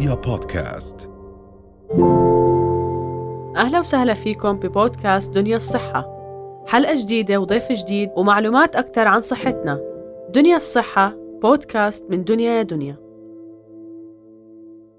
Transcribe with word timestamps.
رؤيا 0.00 0.14
بودكاست. 0.14 1.10
أهلا 3.56 3.80
وسهلا 3.80 4.14
فيكم 4.14 4.52
ببودكاست 4.52 5.30
دنيا 5.30 5.56
الصحة. 5.56 6.06
حلقة 6.66 6.94
جديدة 7.02 7.40
وضيف 7.40 7.72
جديد 7.72 8.10
ومعلومات 8.16 8.76
أكثر 8.76 9.08
عن 9.08 9.20
صحتنا. 9.20 9.80
دنيا 10.34 10.56
الصحة 10.56 11.16
بودكاست 11.42 12.10
من 12.10 12.24
دنيا 12.24 12.52
يا 12.52 12.62
دنيا. 12.62 12.96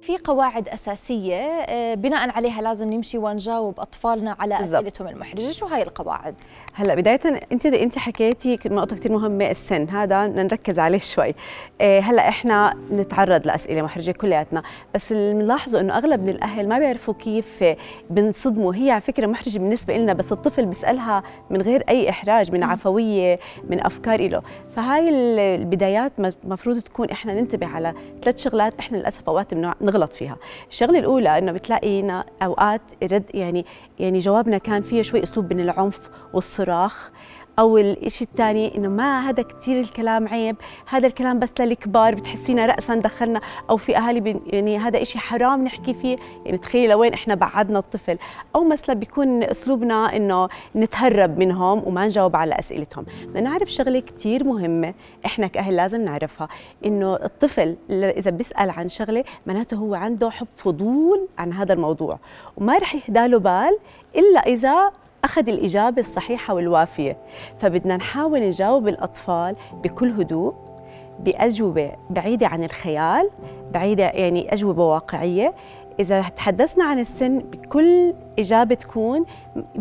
في 0.01 0.17
قواعد 0.17 0.69
أساسية 0.69 1.35
آه، 1.35 1.93
بناء 1.93 2.29
عليها 2.29 2.61
لازم 2.61 2.93
نمشي 2.93 3.17
ونجاوب 3.17 3.79
أطفالنا 3.79 4.35
على. 4.39 4.63
أسئلتهم 4.63 5.07
المحرجة. 5.07 5.51
شو 5.51 5.65
هاي 5.65 5.83
القواعد؟ 5.83 6.35
هلأ 6.73 6.95
بدايه 6.95 7.19
أنت 7.51 7.65
أنت 7.65 7.97
حكيتي 7.97 8.59
نقطة 8.65 8.95
كثير 8.95 9.11
مهمة 9.11 9.51
السن. 9.51 9.89
هذا 9.89 10.27
بدنا 10.27 10.43
نركز 10.43 10.79
عليه 10.79 10.97
شوي. 10.97 11.35
إيه 11.81 11.99
هلأ 11.99 12.29
إحنا 12.29 12.73
نتعرض 12.91 13.47
لأسئلة 13.47 13.81
محرجة 13.81 14.11
كلياتنا. 14.11 14.63
بس 14.95 15.11
اللي 15.11 15.33
بنلاحظه 15.33 15.79
إنه 15.79 15.97
أغلب 15.97 16.21
من 16.21 16.29
الأهل 16.29 16.67
ما 16.67 16.79
بيعرفوا 16.79 17.13
كيف 17.13 17.63
بنصدموا. 18.09 18.75
هي 18.75 18.91
على 18.91 19.01
فكرة 19.01 19.27
محرجة 19.27 19.59
بالنسبة 19.59 19.97
لنا 19.97 20.13
بس 20.13 20.31
الطفل 20.31 20.65
بيسألها 20.65 21.23
من 21.49 21.61
غير 21.61 21.83
أي 21.89 22.09
إحراج 22.09 22.51
من 22.51 22.63
عفوية 22.63 23.39
من 23.69 23.85
أفكار 23.85 24.29
له 24.29 24.41
فهاي 24.75 25.09
ال- 25.09 25.39
البدايات 25.61 26.11
المفروض 26.43 26.79
تكون 26.79 27.09
إحنا 27.09 27.33
ننتبه 27.33 27.67
على 27.67 27.93
ثلاث 28.23 28.43
شغلات 28.43 28.73
إحنا 28.79 28.97
للأسف 28.97 29.29
أوقات 29.29 29.53
نغلط 29.53 30.13
فيها. 30.13 30.37
الشغلة 30.69 30.99
الأولى 30.99 31.37
إنه 31.37 31.51
بتلاقينا 31.51 32.25
أوقات 32.43 32.81
رد 33.03 33.23
يعني 33.33 33.65
يعني 33.99 34.19
جوابنا 34.19 34.57
كان 34.57 34.81
فيه 34.81 35.01
شوي 35.01 35.23
أسلوب 35.23 35.53
من 35.53 35.59
العنف 35.59 35.99
والصراخ. 36.33 37.11
أو 37.59 37.77
الشيء 37.77 38.27
الثاني 38.27 38.77
إنه 38.77 38.87
ما 38.89 39.29
هذا 39.29 39.43
كثير 39.43 39.79
الكلام 39.79 40.27
عيب 40.27 40.55
هذا 40.89 41.07
الكلام 41.07 41.39
بس 41.39 41.49
للكبار 41.59 42.15
بتحسينا 42.15 42.65
راسا 42.65 42.95
دخلنا 42.95 43.41
أو 43.69 43.77
في 43.77 43.97
أهالي 43.97 44.41
يعني 44.45 44.77
هذا 44.77 45.03
شيء 45.03 45.21
حرام 45.21 45.63
نحكي 45.63 45.93
فيه 45.93 46.17
يعني 46.45 46.57
تخيلي 46.57 46.87
لوين 46.87 47.13
إحنا 47.13 47.35
بعدنا 47.35 47.79
الطفل. 47.79 48.17
أو 48.55 48.63
مثلا 48.63 48.95
بيكون 48.95 49.43
أسلوبنا 49.43 50.15
إنه 50.15 50.49
نتهرب 50.75 51.37
منهم 51.37 51.83
وما 51.87 52.05
نجاوب 52.05 52.35
على 52.35 52.59
أسئلتهم. 52.59 53.05
بدنا 53.23 53.41
نعرف 53.41 53.71
شغلة 53.71 53.99
كثير 53.99 54.43
مهمة 54.43 54.93
إحنا 55.25 55.47
كأهل 55.47 55.75
لازم 55.75 56.01
نعرفها 56.01 56.47
إنه 56.85 57.15
الطفل 57.15 57.75
إذا 57.89 58.31
بيسأل 58.31 58.69
عن 58.69 58.89
شغلة 58.89 59.23
معناته 59.45 59.77
هو 59.77 59.95
عنده 59.95 60.29
حب 60.29 60.47
فضول 60.55 61.27
عن 61.37 61.53
هذا 61.53 61.73
الموضوع 61.73 62.19
وما 62.57 62.77
رح 62.77 62.95
يهدى 62.95 63.27
له 63.27 63.39
بال 63.39 63.77
إلا 64.15 64.39
إذا 64.39 64.91
أخذ 65.23 65.49
الإجابة 65.49 65.99
الصحيحة 65.99 66.53
والوافية. 66.53 67.17
فبدنا 67.59 67.97
نحاول 67.97 68.39
نجاوب 68.39 68.87
الأطفال 68.87 69.53
بكل 69.83 70.09
هدوء 70.09 70.53
بأجوبة 71.19 71.91
بعيدة 72.09 72.47
عن 72.47 72.63
الخيال 72.63 73.29
بعيدة 73.73 74.03
يعني 74.03 74.53
أجوبة 74.53 74.85
واقعية. 74.85 75.53
إذا 75.99 76.21
تحدثنا 76.21 76.85
عن 76.85 76.99
السن 76.99 77.39
بكل 77.39 78.13
إجابة 78.39 78.75
تكون 78.75 79.25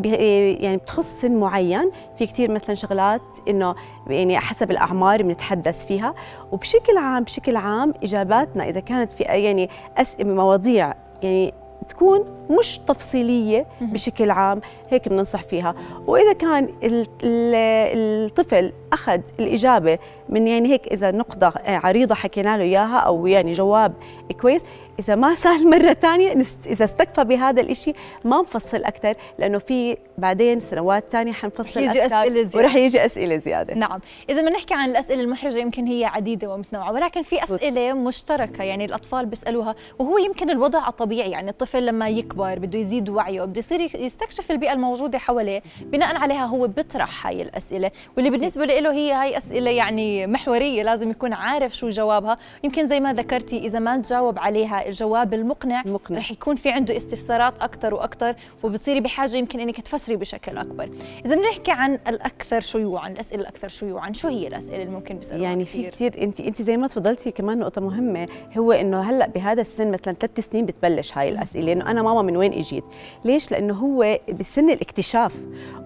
يعني 0.05 0.77
بتخص 0.77 1.21
سن 1.21 1.37
معين. 1.37 1.91
في 2.17 2.27
كتير 2.27 2.51
مثلا 2.51 2.75
شغلات 2.75 3.21
إنه 3.49 3.75
يعني 4.07 4.39
حسب 4.39 4.71
الأعمار 4.71 5.23
بنتحدث 5.23 5.85
فيها. 5.85 6.15
وبشكل 6.53 6.97
عام 6.97 7.23
بشكل 7.25 7.57
عام 7.57 7.95
إجاباتنا 8.03 8.69
إذا 8.69 8.81
كانت 8.81 9.13
في 9.13 9.23
يعني 9.23 9.69
أسئلة 9.99 10.35
مواضيع 10.35 10.95
يعني 11.23 11.55
تكون 11.89 12.25
مش 12.59 12.79
تفصيلية 12.79 13.67
بشكل 13.81 14.31
عام 14.31 14.61
هيك 14.91 15.09
بننصح 15.09 15.43
فيها. 15.43 15.75
وإذا 16.07 16.33
كان 16.33 16.65
ال- 16.83 17.07
ال- 17.23 18.27
الطفل 18.27 18.73
أخذ 18.93 19.21
الإجابة 19.41 19.99
من 20.29 20.47
يعني 20.49 20.69
هيك 20.73 20.87
إذا 20.87 21.11
نقطة 21.11 21.49
آه، 21.49 21.77
عريضة 21.87 22.15
حكينا 22.15 22.57
له 22.57 22.63
إياها 22.63 22.97
أو 22.99 23.27
يعني 23.27 23.53
جواب 23.53 23.93
كويس 24.41 24.63
إذا 24.99 25.15
ما 25.15 25.35
سهل 25.35 25.69
مرة 25.79 25.93
ثانية 25.93 26.35
نست- 26.35 26.67
إذا 26.67 26.85
استكفى 26.85 27.25
بهذا 27.25 27.61
الإشي 27.61 27.93
ما 28.25 28.41
نفصل 28.41 28.85
أكثر 28.85 29.15
لأنه 29.39 29.59
في 29.59 29.97
بعدين 30.19 30.61
سنوات 30.61 31.05
ثانية 31.11 31.33
حنفصل 31.33 31.81
يجي 31.81 32.05
أكثر 32.05 32.17
أسئلة 32.21 32.35
زيادة. 32.43 32.59
ورح 32.59 32.75
يجي 32.77 33.05
أسئلة 33.05 33.37
زيادة. 33.37 33.75
نعم. 33.75 34.01
إذا 34.31 34.41
بدنا 34.41 34.51
نحكي 34.51 34.75
عن 34.75 34.91
الأسئلة 34.91 35.23
المحرجة 35.23 35.59
يمكن 35.59 35.87
هي 35.87 36.05
عديدة 36.05 36.49
ومتنوعة 36.55 36.93
ولكن 36.93 37.23
في 37.23 37.45
أسئلة 37.45 37.93
مشتركة 37.93 38.65
يعني 38.65 38.85
الأطفال 38.85 39.27
بيسألوها 39.27 39.75
وهو 39.99 40.19
يمكن 40.19 40.51
الوضع 40.51 40.89
الطبيعي 40.89 41.31
يعني 41.31 41.51
الطفل 41.51 41.87
لما 41.87 42.09
يكبر 42.09 42.59
بده 42.59 42.79
يزيد 42.79 43.09
وعيه 43.09 43.43
بده 43.45 43.59
يصير 43.59 43.81
يستكشف 43.81 44.51
البيئة 44.51 44.73
الموجودة 44.81 45.19
حواليه 45.19 45.63
بناء 45.81 46.17
عليها 46.17 46.47
هو 46.47 46.67
بيطرح 46.69 47.27
هاي 47.27 47.43
الأسئلة 47.43 47.91
واللي 48.17 48.31
بالنسبة 48.31 48.65
له 48.65 48.93
هي 48.93 49.13
هاي 49.13 49.39
أسئلة 49.39 49.71
يعني 49.71 50.27
محورية 50.27 50.83
لازم 50.83 51.11
يكون 51.11 51.33
عارف 51.33 51.77
شو 51.77 51.89
جوابها 51.89 52.39
يمكن 52.65 52.87
زي 52.87 53.01
ما 53.01 53.13
ذكرتي 53.13 53.59
إذا 53.59 53.79
ما 53.79 53.97
تجاوب 53.97 54.39
عليها 54.39 54.89
الجواب 54.89 55.35
المقنع 55.35 55.83
المقنع. 55.87 56.19
رح 56.19 56.31
يكون 56.31 56.57
في 56.57 56.71
عنده 56.71 56.97
استفسارات 56.97 57.63
أكثر 57.63 57.95
وأكثر 57.95 58.35
وبتصيري 58.63 59.01
بحاجة 59.01 59.37
يمكن 59.37 59.61
إنك 59.61 59.81
تفسري 59.81 60.17
بشكل 60.17 60.59
أكبر 60.59 60.91
إذا 61.27 61.35
بنحكي 61.35 61.71
عن 61.71 61.99
الأكثر 62.09 62.61
شيوعا 62.61 63.09
الأسئلة 63.09 63.43
الأكثر 63.43 63.69
شيوعا 63.69 64.13
شو 64.13 64.29
هي 64.29 64.49
الأسئلة 64.49 64.83
اللي 64.83 64.95
ممكن 64.95 65.17
بيسألوها 65.17 65.49
يعني 65.49 65.65
في 65.65 65.79
كثير؟ 65.79 65.91
كثير 65.91 66.25
انت 66.25 66.41
انت 66.41 66.63
زي 66.63 66.77
ما 66.77 66.87
تفضلتي 66.87 67.31
كمان 67.31 67.59
نقطة 67.59 67.81
مهمة 67.81 68.29
هو 68.59 68.73
إنه 68.73 69.01
هلأ 69.01 69.27
بهذا 69.27 69.61
السن 69.61 69.91
مثلا 69.91 70.15
ثلاث 70.15 70.41
سنين 70.41 70.67
بتبلش 70.67 71.19
هاي 71.19 71.29
الأسئلة 71.29 71.73
إنه 71.73 71.91
أنا 71.91 72.03
ماما 72.03 72.23
من 72.23 72.37
وين 72.37 72.53
إجيت 72.53 72.85
ليش 73.25 73.51
لأنه 73.51 73.75
هو 73.75 74.19
بالسن 74.29 74.70
الاكتشاف. 74.73 75.33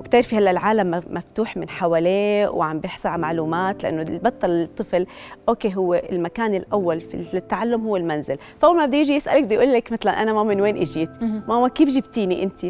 وبتعرفي 0.00 0.36
هلا 0.38 0.50
العالم 0.50 0.90
مف- 0.90 1.10
مفتوح 1.10 1.56
من 1.56 1.68
حواليه 1.68 2.48
وعم 2.48 2.78
بيحصل 2.80 3.08
على 3.08 3.22
معلومات 3.22 3.82
لأنه 3.82 4.02
بطل 4.22 4.50
الطفل 4.50 5.06
أوكي 5.48 5.76
هو 5.76 5.94
المكان 5.94 6.54
الأول 6.54 7.00
في 7.00 7.34
التعلم 7.36 7.86
هو 7.86 7.96
المنزل. 7.96 8.38
فأول 8.60 8.76
ما 8.76 8.86
بده 8.86 8.98
يجي 8.98 9.14
يسألك 9.14 9.44
بده 9.44 9.54
يقول 9.54 9.72
لك 9.72 9.92
مثلا 9.92 10.22
أنا 10.22 10.32
ماما 10.32 10.54
من 10.54 10.60
وين 10.60 10.76
إجيت؟ 10.76 11.10
ماما 11.22 11.68
كيف 11.68 11.88
جبتيني 11.88 12.42
أنت؟ 12.42 12.66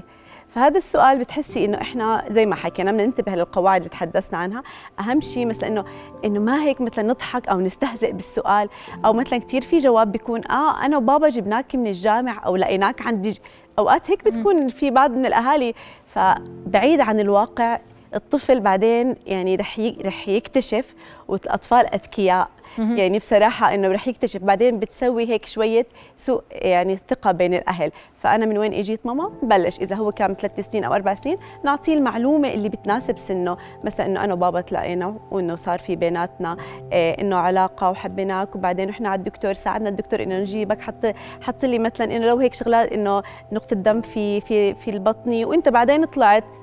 فهذا 0.49 0.77
السؤال 0.79 1.19
بتحسي 1.19 1.65
إنه 1.65 1.81
إحنا 1.81 2.25
زي 2.31 2.47
ما 2.47 2.55
حكينا 2.55 2.93
بدنا 2.93 3.07
ننتبه 3.07 3.35
للقواعد 3.35 3.77
اللي 3.81 3.89
تحدثنا 3.91 4.39
عنها. 4.39 4.63
أهم 5.01 5.21
شيء 5.21 5.47
مثلا 5.47 5.69
إنه 5.69 5.85
إنه 6.25 6.41
ما 6.41 6.63
هيك 6.63 6.81
مثلا 6.81 7.05
نضحك 7.09 7.49
أو 7.49 7.61
نستهزئ 7.61 8.13
بالسؤال 8.13 8.69
أو 9.05 9.13
مثلا 9.13 9.39
كثير 9.39 9.63
في 9.63 9.79
جواب 9.79 10.13
بيكون 10.13 10.41
آه 10.51 10.85
أنا 10.85 10.97
وبابا 10.97 11.29
جبناك 11.29 11.75
من 11.75 11.87
الجامع 11.87 12.47
أو 12.47 12.57
لقيناك 12.57 13.03
عند 13.03 13.35
أوقات 13.79 14.11
هيك 14.11 14.25
بتكون 14.25 14.69
في 14.69 14.91
بعض 14.91 15.11
من 15.11 15.27
الأهالي 15.27 15.75
فبعيد 16.15 17.01
عن 17.01 17.21
الواقع 17.21 17.79
الطفل 18.15 18.61
بعدين 18.61 19.17
يعني 19.27 19.57
رح 19.57 19.81
رح 20.05 20.29
يكتشف 20.29 20.95
والأطفال 21.29 21.95
أذكياء. 21.95 22.49
يعني 22.79 23.19
بصراحة 23.19 23.75
إنه 23.75 23.89
رح 23.89 24.09
يكتشف. 24.09 24.41
بعدين 24.43 24.79
بتسوي 24.79 25.29
هيك 25.29 25.47
شوية 25.47 25.87
سوء 26.17 26.43
يعني 26.53 26.99
ثقة 27.09 27.33
بين 27.33 27.55
الأهل. 27.55 27.93
فأنا 28.25 28.47
من 28.47 28.59
وين 28.59 28.75
إجيت 28.75 29.07
ماما؟ 29.07 29.31
بلش. 29.43 29.79
إذا 29.81 29.97
هو 29.97 30.13
كان 30.13 30.35
ثلاث 30.35 30.61
سنين 30.61 30.85
أو 30.85 30.95
أربع 30.95 31.15
سنين 31.15 31.39
نعطيه 31.65 31.95
المعلومة 31.95 32.49
اللي 32.49 32.69
بتناسب 32.69 33.19
سنه. 33.19 33.57
مثلا 33.85 34.07
إنه 34.07 34.25
أنا 34.25 34.35
وبابا 34.35 34.61
تلاقينا 34.61 35.15
وإنه 35.31 35.57
صار 35.57 35.79
في 35.79 35.97
بيناتنا 35.97 36.57
إيه 36.93 37.21
إنه 37.21 37.37
علاقة 37.37 37.91
وحبيناك. 37.91 38.57
وبعدين 38.57 38.89
رحنا 38.89 39.09
على 39.09 39.19
الدكتور 39.19 39.53
ساعدنا 39.53 39.89
الدكتور 39.89 40.23
إنه 40.23 40.39
نجيبك. 40.39 40.81
حط 40.81 41.07
حط 41.43 41.65
لي 41.65 41.79
مثلا 41.79 42.17
إنه 42.17 42.27
لو 42.27 42.37
هيك 42.37 42.55
شغلات 42.55 42.93
إنه 42.93 43.23
نقطة 43.53 43.77
دم 43.77 44.01
في 44.01 44.41
في 44.41 44.75
في 44.75 44.91
البطني 44.91 45.45
وإنت 45.45 45.69
بعدين 45.69 46.05
طلعت. 46.05 46.55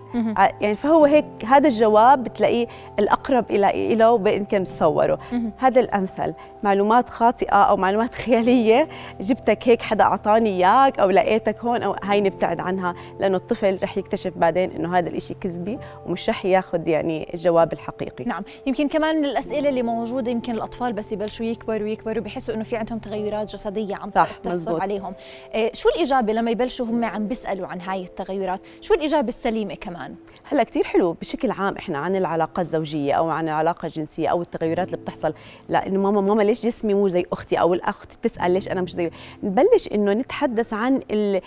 يعني 0.61 0.75
فهو 0.75 1.05
هيك 1.05 1.25
هذا 1.45 1.67
الجواب 1.67 2.23
بتلاقيه 2.23 2.67
الأقرب 2.99 3.45
إلى 3.49 3.95
له 3.95 4.11
ويمكن 4.11 4.63
تصوره 4.63 5.19
هذا 5.57 5.79
الأمثل. 5.79 6.33
معلومات 6.63 7.09
خاطئة 7.09 7.55
أو 7.55 7.77
معلومات 7.77 8.15
خيالية 8.25 8.87
جبتك 9.21 9.67
هيك 9.67 9.81
حدا 9.81 10.03
أعطاني 10.03 10.49
إياك 10.49 10.99
أو 10.99 11.09
لقيتك 11.09 11.50
هون 11.59 11.83
أو 11.83 11.95
هاي 12.03 12.21
نبتعد 12.21 12.59
عنها 12.59 12.95
لأنه 13.19 13.37
الطفل 13.37 13.79
رح 13.83 13.97
يكتشف 13.97 14.33
بعدين 14.35 14.71
إنه 14.71 14.97
هذا 14.97 15.09
الإشي 15.09 15.33
كذبي 15.33 15.79
ومش 16.05 16.29
رح 16.29 16.45
ياخذ 16.45 16.87
يعني 16.87 17.33
الجواب 17.33 17.73
الحقيقي. 17.73 18.23
نعم 18.25 18.43
يمكن 18.65 18.87
كمان 18.87 19.15
من 19.15 19.25
الأسئلة 19.25 19.69
اللي 19.69 19.83
موجودة 19.83 20.31
يمكن 20.31 20.53
الأطفال 20.53 20.93
بس 20.93 21.11
يبلشوا 21.11 21.45
يكبروا 21.45 21.87
ويكبروا 21.87 22.23
بحسوا 22.23 22.55
إنه 22.55 22.63
في 22.63 22.75
عندهم 22.75 22.99
تغيرات 22.99 23.51
جسدية 23.53 23.95
عم 23.95 24.09
صح، 24.09 24.31
تحصل 24.31 24.53
مزبوط. 24.53 24.81
عليهم. 24.81 25.13
إيه 25.53 25.73
شو 25.73 25.89
الإجابة 25.89 26.33
لما 26.33 26.51
يبلشوا 26.51 26.85
هم 26.85 27.03
عم 27.03 27.27
بيسألوا 27.27 27.67
عن 27.67 27.81
هاي 27.81 28.03
التغيرات؟ 28.03 28.61
شو 28.81 28.93
الإجابة 28.93 29.27
السليمة 29.27 29.75
كمان؟ 29.75 30.15
هلأ 30.43 30.63
كثير 30.63 30.83
حلو 30.83 31.13
بشكل 31.13 31.51
عام 31.51 31.77
إحنا 31.77 31.97
عن 31.97 32.15
العلاقة 32.15 32.59
الزوجية 32.61 33.13
أو 33.13 33.29
عن 33.29 33.47
العلاقة 33.47 33.85
الجنسية 33.85 34.27
أو 34.27 34.41
التغيرات 34.41 34.87
اللي 34.87 34.97
بتحصل. 34.97 35.33
لأنه 35.69 35.99
ماما 35.99 36.21
ماما 36.21 36.43
ليش 36.43 36.65
جسمي 36.65 36.93
مو 36.93 37.07
زي 37.07 37.25
أختي؟ 37.31 37.55
أو 37.55 37.73
الأخت 37.73 38.17
بتسأل 38.17 38.51
ليش 38.51 38.67
أنا 38.67 38.81
مش 38.81 38.93
زي؟ 38.93 39.11
نبلش 39.43 39.87
إنه 39.93 40.13
نتحدث 40.13 40.73
عن. 40.73 41.01
ال... 41.11 41.40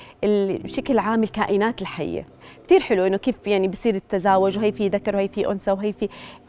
بشكل 0.65 0.99
عام 0.99 1.23
الكائنات 1.23 1.83
الحية. 1.83 2.27
كثير 2.67 2.81
حلو 2.81 3.07
إنه 3.07 3.17
كيف 3.17 3.37
يعني 3.47 3.69
بصير 3.69 3.95
التزاوج 3.95 4.59
وهي 4.59 4.73
في 4.73 4.89
ذكر 4.89 5.17
وهي 5.17 5.29
في 5.29 5.51
أنثى 5.51 5.71
وهي 5.71 5.93
في 5.93 6.09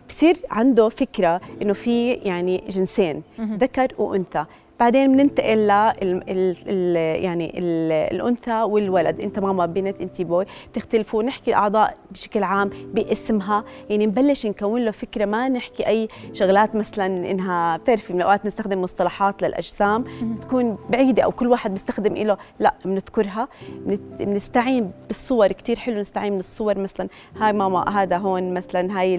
بصير 0.09 0.37
عنده 0.51 0.89
فكرة 0.89 1.41
إنه 1.61 1.73
في 1.73 2.11
يعني 2.11 2.63
جنسين 2.69 3.23
ذكر 3.39 3.87
وأنثى. 3.97 4.45
بعدين 4.79 5.11
بننتقل 5.11 5.67
ل 5.67 6.95
يعني 6.95 7.59
ال 7.59 7.91
الأنثى 7.91 8.61
والولد. 8.61 9.19
أنت 9.21 9.39
ماما 9.39 9.65
بنت 9.65 10.01
أنت 10.01 10.21
بوي 10.21 10.45
بتختلفوا 10.71 11.23
نحكي 11.23 11.51
الأعضاء 11.51 11.93
بشكل 12.11 12.43
عام 12.43 12.69
باسمها. 12.93 13.63
يعني 13.89 14.05
نبلش 14.05 14.45
نكون 14.45 14.85
له 14.85 14.91
فكرة 14.91 15.25
ما 15.25 15.49
نحكي 15.49 15.87
أي 15.87 16.07
شغلات 16.33 16.75
مثلا 16.75 17.05
إنها 17.05 17.77
بتعرفي 17.77 18.13
من 18.13 18.19
الأوقات 18.19 18.43
بنستخدم 18.43 18.81
مصطلحات 18.81 19.41
للأجسام. 19.41 20.03
بتكون 20.21 20.77
بعيدة 20.89 21.23
أو 21.23 21.31
كل 21.31 21.47
واحد 21.47 21.71
بيستخدم 21.71 22.15
له 22.15 22.37
لا 22.59 22.73
بنذكرها. 22.85 23.47
بنستعين 24.19 24.91
بالصور 25.07 25.47
كثير 25.47 25.79
حلو 25.79 25.99
نستعين 25.99 26.33
من 26.33 26.39
الصور 26.39 26.77
مثلا 26.79 27.07
هاي 27.37 27.53
ماما 27.53 27.89
هذا 27.89 28.17
هون 28.17 28.53
مثلا 28.53 28.99
هاي 28.99 29.17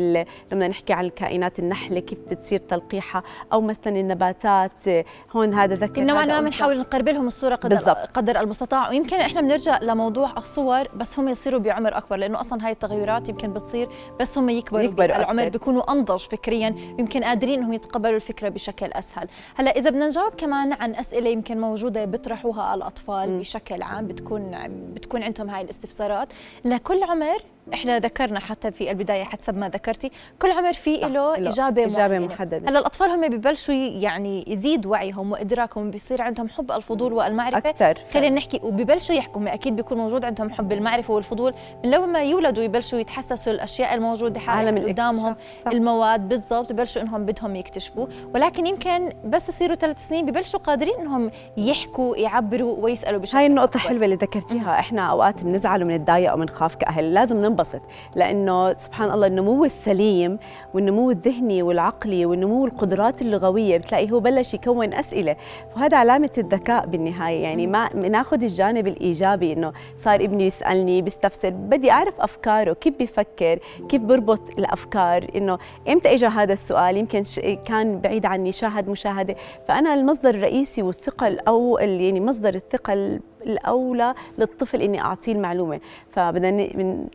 لما 0.53 0.69
نحكي 0.69 0.93
عن 0.93 1.05
الكائنات 1.05 1.59
النحلة 1.59 2.01
كيف 2.01 2.19
بتصير 2.31 2.59
تلقيحها. 2.59 3.23
أو 3.53 3.61
مثلا 3.61 4.01
النباتات 4.01 4.89
هون 5.33 5.46
هون 5.47 5.55
هذا 5.55 5.75
ذكر 5.75 6.05
نوعا 6.05 6.25
ما 6.25 6.41
بنحاول 6.41 6.81
نقرب 6.81 7.09
لهم 7.09 7.27
الصورة 7.27 7.55
قدر 7.55 7.77
بالزبط. 7.77 7.97
قدر 7.97 8.41
المستطاع. 8.41 8.89
ويمكن 8.89 9.17
إحنا 9.17 9.41
بنرجع 9.41 9.79
لموضوع 9.83 10.33
الصور 10.39 10.89
بس 10.97 11.19
هم 11.19 11.29
يصيروا 11.29 11.61
بعمر 11.61 11.97
أكبر 11.97 12.17
لأنه 12.17 12.41
أصلا 12.41 12.67
هاي 12.67 12.73
التغيرات 12.73 13.29
يمكن 13.29 13.53
بتصير 13.53 13.89
بس 14.21 14.39
هم 14.39 14.49
يكبروا, 14.49 14.83
يكبروا 14.83 15.17
العمر 15.17 15.49
بيكونوا 15.49 15.93
أنضج 15.93 16.19
فكريا 16.19 16.75
يمكن 16.99 17.25
قادرين 17.25 17.59
إنهم 17.59 17.73
يتقبلوا 17.73 18.17
الفكرة 18.17 18.49
بشكل 18.49 18.87
أسهل. 18.87 19.29
هلأ 19.57 19.71
إذا 19.71 19.91
بدنا 19.91 20.07
نجاوب 20.07 20.35
كمان 20.35 20.73
عن 20.73 20.95
أسئلة 20.95 21.31
يمكن 21.31 21.61
موجودة 21.61 22.05
بيطرحوها 22.05 22.75
الأطفال 22.75 23.31
م. 23.31 23.39
بشكل 23.39 23.83
عام 23.83 24.07
بتكون 24.07 24.53
بتكون 24.95 25.23
عندهم 25.23 25.51
هاي 25.51 25.63
الاستفسارات. 25.63 26.29
لكل 26.65 27.03
عمر 27.03 27.43
إحنا 27.75 27.99
ذكرنا 27.99 28.41
حتى 28.41 28.71
في 28.71 28.91
البداية 28.91 29.25
حسب 29.25 29.57
ما 29.57 29.69
ذكرتي 29.69 30.11
كل 30.43 30.51
عمر 30.51 30.73
في 30.73 30.97
له 30.97 31.37
إجابة, 31.37 31.85
إجابة 31.85 32.19
محددة. 32.19 32.71
هلأ 32.71 32.79
الأطفال 32.79 33.11
هم 33.11 33.29
بيبلشوا 33.29 33.75
يعني 33.75 34.45
يزيد 34.49 34.87
وعيهم 34.87 35.33
وإدراكهم 35.33 35.91
بيصير 35.91 36.23
عندهم 36.23 36.49
حب 36.49 36.73
الفضول 36.73 37.13
والمعرفة. 37.13 37.59
أكثر 37.59 37.99
خلينا 38.13 38.37
نحكي 38.37 38.61
وبيبلشوا 38.63 39.15
يحكوا 39.15 39.55
أكيد 39.55 39.77
بيكون 39.77 39.99
موجود 39.99 40.25
عندهم 40.25 40.51
حب 40.51 40.73
المعرفة 40.73 41.15
والفضول. 41.15 41.55
من 41.85 41.91
لما 41.91 42.23
يولدوا 42.23 42.65
يبلشوا 42.65 42.99
يتحسسوا 42.99 43.53
الأشياء 43.53 43.95
الموجودة 43.95 44.41
قدامهم 44.87 45.37
المواد 45.67 46.29
بالضبط 46.29 46.73
ببلشوا 46.73 47.03
إنهم 47.03 47.25
بدهم 47.27 47.57
يكتشفوا. 47.57 48.07
ولكن 48.35 48.67
يمكن 48.67 49.13
بس 49.25 49.49
يصيروا 49.49 49.77
ثلاث 49.77 50.09
سنين 50.09 50.27
ببلشوا 50.27 50.61
قادرين 50.61 50.95
إنهم 51.01 51.31
يحكوا 51.57 52.17
يعبروا 52.17 52.77
ويسألوا 52.81 53.21
بشكل 53.21 53.37
هاي 53.39 53.47
النقطة 53.47 53.79
حلوة 53.79 54.05
اللي 54.05 54.17
ذكرتيها. 54.17 54.79
إحنا 54.79 55.11
أوقات 55.11 55.45
بنزعل 55.45 55.83
وبنتضايق 55.83 56.35
وبنخاف 56.35 56.75
كأهل. 56.75 57.15
لازم 57.15 57.37
ننبسط 57.57 57.81
لأنه 58.15 58.75
سبحان 58.75 59.11
الله 59.11 59.27
النمو 59.27 59.65
السليم 59.65 60.39
والنمو 60.75 61.11
الذهني 61.11 61.63
والعقلي 61.63 62.27
والنمو 62.27 62.67
القدرات 62.67 63.23
اللغوية 63.23 63.79
بتلاقي 63.79 64.11
هو 64.11 64.21
بلش 64.21 64.55
يكون 64.55 64.95
أسئلة. 64.95 65.37
وهذا 65.77 65.97
علامة 65.97 66.31
الذكاء 66.39 66.87
بالنهاية. 66.87 67.43
يعني 67.43 67.67
ما 67.67 67.95
ناخذ 67.95 68.43
الجانب 68.43 68.87
الإيجابي 68.87 69.53
إنه 69.53 69.73
صار 69.97 70.15
ابني 70.15 70.47
يسألني 70.47 71.03
بيستفسر 71.03 71.51
بدي 71.51 71.91
أعرف 71.91 72.21
أفكاره 72.21 72.73
كيف 72.73 72.95
بيفكر 72.99 73.59
كيف 73.89 74.03
بربط 74.03 74.51
الأفكار 74.59 75.27
إنه 75.37 75.59
إمتى 75.89 76.15
اجى 76.15 76.27
هذا 76.27 76.53
السؤال؟ 76.53 76.97
يمكن 76.97 77.23
كان 77.67 78.01
بعيد 78.01 78.27
عني 78.27 78.53
شاهد 78.53 78.89
مشاهدة. 78.89 79.37
فأنا 79.69 79.95
المصدر 79.95 80.31
الرئيسي 80.31 80.83
والثقه 80.83 81.37
أو 81.49 81.79
يعني 81.79 82.21
مصدر 82.21 82.55
الثقه 82.55 83.19
الأولى 83.47 84.15
للطفل 84.39 84.83
إني 84.83 85.01
أعطيه 85.01 85.33
المعلومة. 85.33 85.81
فبدنا 86.11 86.69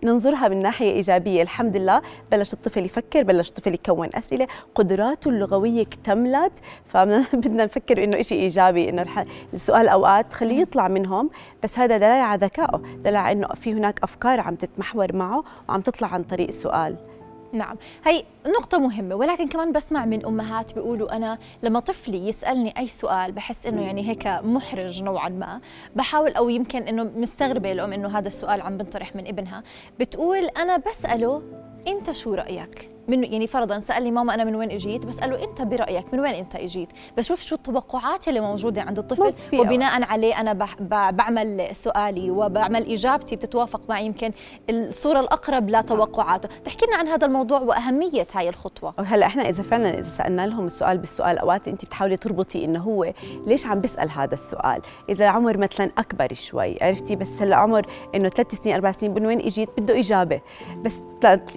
ننظرها 0.04 0.48
من 0.48 0.60
ناحية 0.60 0.92
إيجابية. 0.92 1.42
الحمد 1.42 1.78
لله 1.78 2.02
بلش 2.32 2.54
الطفل 2.54 2.86
يفكر 2.86 3.24
بلش 3.24 3.50
الطفل 3.50 3.74
يكون 3.74 4.10
أسئلة. 4.14 4.48
قدراته 4.76 5.30
اللغوية 5.30 5.82
اكتملت. 5.82 6.60
فبدنا 6.86 7.66
نفكر 7.66 8.04
إنه 8.04 8.22
شيء 8.22 8.42
إيجابي 8.42 8.90
إنه 8.90 9.26
السؤال 9.54 9.88
أوقات 9.88 10.34
خليه 10.34 10.62
يطلع 10.62 10.88
منهم 10.88 11.30
بس 11.64 11.80
هذا 11.80 11.98
دليل 11.98 12.12
على 12.12 12.46
ذكائه. 12.46 12.82
دليل 13.04 13.16
على 13.16 13.32
إنه 13.32 13.48
في 13.48 13.74
هناك 13.74 14.00
أفكار 14.04 14.40
عم 14.40 14.56
تتمحور 14.56 15.16
معه 15.16 15.44
وعم 15.70 15.82
تطلع 15.82 16.08
عن 16.08 16.24
طريق 16.24 16.50
سؤال 16.50 17.11
نعم. 17.54 17.78
هي 18.06 18.24
نقطة 18.48 18.78
مهمة 18.78 19.16
ولكن 19.16 19.48
كمان 19.48 19.72
بسمع 19.72 20.06
من 20.06 20.26
أمهات 20.26 20.74
بيقولوا 20.74 21.16
أنا 21.16 21.38
لما 21.64 21.80
طفلي 21.80 22.28
يسألني 22.28 22.74
أي 22.78 22.88
سؤال 22.88 23.32
بحس 23.32 23.66
إنه 23.66 23.82
يعني 23.82 24.10
هيك 24.10 24.28
محرج 24.28 25.04
نوعا 25.04 25.30
ما. 25.30 25.62
بحاول 25.96 26.34
أو 26.34 26.50
يمكن 26.50 26.84
إنه 26.84 27.04
مستغربة 27.04 27.72
الأم 27.72 27.94
إنه 27.94 28.18
هذا 28.18 28.28
السؤال 28.28 28.62
عم 28.62 28.78
بنطرح 28.78 29.16
من 29.16 29.28
ابنها. 29.28 29.64
بتقول 30.00 30.46
أنا 30.46 30.78
بسأله 30.78 31.44
أنت 31.88 32.12
شو 32.12 32.34
رأيك؟ 32.34 32.90
من 33.12 33.24
يعني 33.24 33.48
فرضا 33.48 33.80
سألني 33.80 34.12
ماما 34.12 34.34
أنا 34.34 34.44
من 34.44 34.56
وين 34.56 34.72
إجيت 34.72 35.06
بسأله 35.06 35.44
أنت 35.44 35.62
برأيك 35.62 36.14
من 36.14 36.20
وين 36.20 36.34
أنت 36.34 36.56
إجيت؟ 36.56 36.90
بشوف 37.18 37.42
شو 37.42 37.56
التوقعات 37.56 38.28
اللي 38.28 38.40
موجودة 38.40 38.82
عند 38.82 39.00
الطفل 39.00 39.34
وبناء 39.54 40.04
عليه 40.04 40.40
أنا 40.42 40.68
بعمل 41.12 41.76
سؤالي 41.76 42.32
وبعمل 42.32 42.92
إجابتي 42.92 43.36
بتتوافق 43.36 43.82
مع 43.90 44.00
يمكن 44.00 44.32
الصورة 44.70 45.20
الأقرب 45.20 45.70
لتوقعاته. 45.70 46.50
تحكي 46.64 46.86
لنا 46.86 46.96
عن 46.96 47.08
هذا 47.08 47.28
الموضوع 47.28 47.60
وأهمية 47.60 48.28
هاي 48.34 48.50
الخطوة. 48.50 48.94
هلأ 48.98 49.26
إحنا 49.26 49.50
إذا 49.50 49.64
فعلا 49.64 50.00
إذا 50.00 50.10
سألنا 50.10 50.48
لهم 50.48 50.66
السؤال 50.66 50.98
بالسؤال 50.98 51.38
أوقات 51.38 51.68
أنت 51.68 51.86
بتحاولي 51.86 52.18
تربطي 52.18 52.66
إنه 52.66 52.80
هو 52.80 53.14
ليش 53.48 53.66
عم 53.66 53.82
بيسال 53.82 54.10
هذا 54.10 54.34
السؤال؟ 54.34 54.82
إذا 55.10 55.28
عمر 55.28 55.58
مثلا 55.58 55.92
أكبر 55.98 56.34
شوي 56.34 56.78
عرفتي؟ 56.82 57.16
بس 57.16 57.42
هلأ 57.42 57.56
عمر 57.56 57.86
إنه 58.16 58.30
ثلاث 58.30 58.62
سنين 58.64 58.76
أربع 58.76 58.92
سنين 58.92 59.14
من 59.14 59.26
وين 59.26 59.40
إجيت؟ 59.40 59.70
بده 59.78 60.00
إجابة. 60.00 60.42
بس 60.84 60.94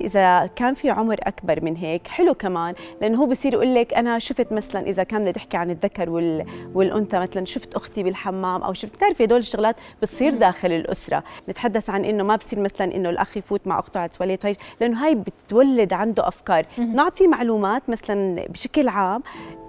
إذا 0.01 0.47
كان 0.47 0.75
في 0.75 0.91
عمر 0.91 1.17
أكبر 1.23 1.44
أكبر 1.44 1.64
من 1.64 1.76
هيك. 1.76 2.08
حلو 2.08 2.35
كمان 2.35 2.75
لأنه 3.00 3.23
هو 3.23 3.26
بصير 3.26 3.52
يقول 3.55 3.75
لك 3.75 3.94
أنا 3.94 4.19
شفت 4.19 4.52
مثلا 4.52 4.87
إذا 4.87 5.02
كان 5.02 5.20
بدنا 5.20 5.32
نحكي 5.37 5.56
عن 5.56 5.70
الذكر 5.70 6.11
وال... 6.11 6.46
والأنثى 6.75 7.19
مثلا 7.19 7.44
شفت 7.44 7.75
أختي 7.75 8.02
بالحمام 8.02 8.62
أو 8.62 8.73
شفت 8.73 8.94
بتعرفي 8.94 9.25
هدول 9.25 9.38
الشغلات 9.38 9.76
بتصير 10.02 10.35
داخل 10.35 10.73
الأسرة. 10.73 11.25
نتحدث 11.49 11.91
عن 11.91 12.05
إنه 12.05 12.25
ما 12.25 12.37
بصير 12.37 12.61
مثلا 12.61 12.94
إنه 12.94 13.11
الأخ 13.11 13.37
يفوت 13.37 13.67
مع 13.67 13.79
أخته 13.79 14.00
على 14.00 14.06
التواليت 14.06 14.58
لأنه 14.81 15.05
هاي 15.05 15.14
بتولد 15.14 15.93
عنده 15.93 16.29
أفكار. 16.29 16.67
نعطي 16.79 17.26
معلومات 17.26 17.82
مثلا 17.88 18.46
بشكل 18.49 18.88
عام 18.88 19.23